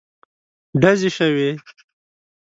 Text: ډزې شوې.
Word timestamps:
ډزې 0.81 1.09
شوې. 1.17 1.49